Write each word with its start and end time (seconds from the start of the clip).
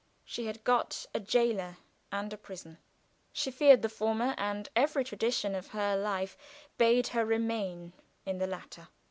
She 0.25 0.47
had 0.47 0.63
got 0.63 1.05
a 1.13 1.19
jailer 1.19 1.77
and 2.11 2.33
a 2.33 2.35
prison. 2.37 2.79
She 3.31 3.51
feared 3.51 3.83
the 3.83 3.87
former, 3.89 4.33
and 4.35 4.67
every 4.75 5.03
tradition 5.03 5.53
of 5.53 5.67
her 5.67 5.95
life 5.95 6.35
bade 6.79 7.09
her 7.09 7.23
remain 7.23 7.93
in 8.25 8.39
the 8.39 8.47
latter. 8.47 8.87